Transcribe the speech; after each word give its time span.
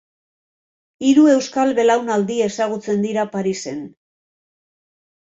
Hiru 1.09 1.25
euskal 1.33 1.73
belaunaldi 1.79 2.37
ezagutzen 2.45 3.05
dira 3.05 3.27
Parisen. 3.37 3.85